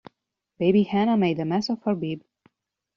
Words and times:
Baby 0.57 0.81
Hannah 0.81 1.15
made 1.15 1.37
a 1.37 1.45
mess 1.45 1.69
of 1.69 1.83
her 1.83 1.93
bib. 1.93 2.23